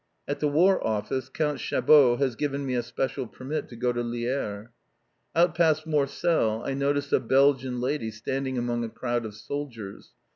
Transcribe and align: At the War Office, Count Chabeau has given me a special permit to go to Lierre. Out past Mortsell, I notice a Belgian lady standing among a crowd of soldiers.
At 0.27 0.39
the 0.39 0.47
War 0.47 0.83
Office, 0.83 1.29
Count 1.29 1.59
Chabeau 1.59 2.15
has 2.17 2.35
given 2.35 2.65
me 2.65 2.73
a 2.73 2.81
special 2.81 3.27
permit 3.27 3.69
to 3.69 3.75
go 3.75 3.93
to 3.93 4.01
Lierre. 4.01 4.71
Out 5.35 5.53
past 5.53 5.85
Mortsell, 5.85 6.63
I 6.65 6.73
notice 6.73 7.11
a 7.13 7.19
Belgian 7.19 7.79
lady 7.79 8.09
standing 8.09 8.57
among 8.57 8.83
a 8.83 8.89
crowd 8.89 9.27
of 9.27 9.35
soldiers. 9.35 10.13